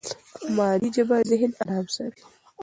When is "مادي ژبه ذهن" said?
0.55-1.51